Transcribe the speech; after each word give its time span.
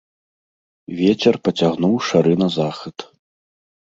Вецер 1.01 1.35
пацягнуў 1.47 1.93
шары 2.07 2.33
на 2.43 2.47
захад. 2.57 2.95